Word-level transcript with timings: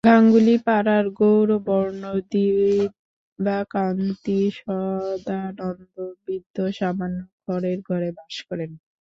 গাঙ্গুলি 0.07 0.55
পাড়ার 0.65 1.05
গৌরবর্ণ 1.19 2.01
দিব্যাকান্তি, 2.31 3.59
সদানন্দ 4.57 5.95
বৃদ্ধ 6.21 6.57
সামান্য 6.79 7.19
খড়ের 7.43 7.79
ঘরে 7.89 8.09
বাস 8.17 8.35
করেন। 8.47 8.71